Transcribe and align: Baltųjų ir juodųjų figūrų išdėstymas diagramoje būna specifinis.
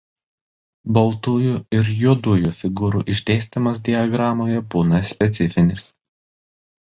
Baltųjų 0.97 1.57
ir 1.79 1.91
juodųjų 2.03 2.53
figūrų 2.61 3.03
išdėstymas 3.15 3.83
diagramoje 3.89 4.63
būna 4.77 5.03
specifinis. 5.13 5.85